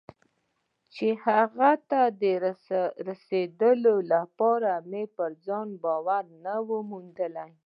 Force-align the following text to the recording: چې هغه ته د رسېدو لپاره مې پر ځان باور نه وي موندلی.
چې 0.93 1.07
هغه 1.25 1.71
ته 1.89 2.01
د 2.21 2.23
رسېدو 3.07 3.71
لپاره 4.13 4.71
مې 4.89 5.03
پر 5.15 5.31
ځان 5.45 5.67
باور 5.83 6.23
نه 6.45 6.55
وي 6.67 6.79
موندلی. 6.89 7.51